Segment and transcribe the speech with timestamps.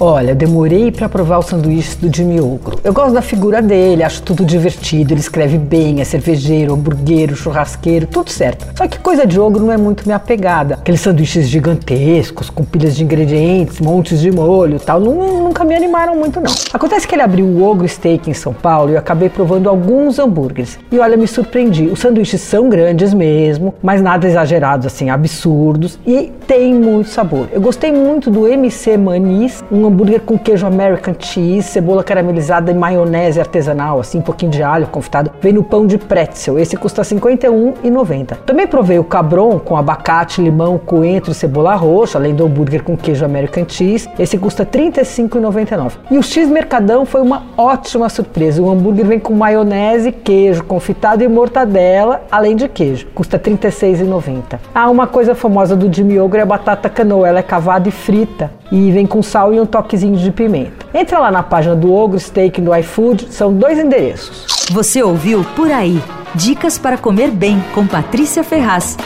[0.00, 2.80] Olha, demorei para provar o sanduíche do Jimmy Ogro.
[2.82, 8.04] Eu gosto da figura dele, acho tudo divertido, ele escreve bem, é cervejeiro, hamburgueiro, churrasqueiro,
[8.08, 8.66] tudo certo.
[8.76, 10.74] Só que coisa de ogro não é muito minha pegada.
[10.74, 16.40] Aqueles sanduíches gigantescos, com pilhas de ingredientes, montes de molho tal, nunca me animaram muito
[16.40, 16.52] não.
[16.72, 20.18] Acontece que ele abriu o Ogro Steak em São Paulo e eu acabei provando alguns
[20.18, 20.76] hambúrgueres.
[20.90, 21.84] E olha, me surpreendi.
[21.86, 27.46] Os sanduíches são grandes mesmo, mas nada exagerados assim, absurdos e tem muito sabor.
[27.52, 32.70] Eu gostei muito do MC Manis, um um hambúrguer com queijo American cheese, cebola caramelizada
[32.70, 35.30] e maionese artesanal, assim, um pouquinho de alho confitado.
[35.40, 36.58] Vem no pão de pretzel.
[36.58, 38.36] Esse custa R$ 51,90.
[38.46, 42.96] Também provei o cabron com abacate, limão, coentro e cebola roxa, além do hambúrguer com
[42.96, 44.08] queijo American cheese.
[44.18, 45.92] Esse custa R$ 35,99.
[46.10, 48.62] E o X Mercadão foi uma ótima surpresa.
[48.62, 53.06] O hambúrguer vem com maionese, queijo confitado e mortadela, além de queijo.
[53.14, 54.58] Custa R$ 36,90.
[54.74, 57.28] Ah, uma coisa famosa do Jimmy Ogre é a batata canoa.
[57.28, 60.86] Ela é cavada e frita e vem com sal e um toquezinho de pimenta.
[60.92, 64.46] Entra lá na página do Ogro Steak no iFood, são dois endereços.
[64.70, 66.00] Você ouviu Por Aí.
[66.34, 68.96] Dicas para comer bem com Patrícia Ferraz.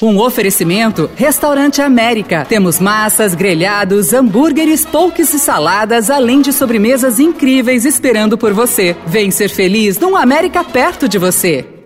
[0.00, 2.46] Um oferecimento Restaurante América.
[2.48, 8.96] Temos massas, grelhados, hambúrgueres, polques e saladas, além de sobremesas incríveis esperando por você.
[9.06, 11.77] Vem ser feliz num América perto de você.